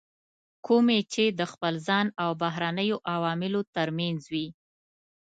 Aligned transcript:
کومې 0.65 0.99
چې 1.13 1.25
د 1.39 1.41
خپل 1.51 1.73
ځان 1.87 2.07
او 2.23 2.29
بهرنیو 2.41 2.97
عواملو 3.13 3.61
ترمنځ 3.75 4.21
وي. 4.33 4.47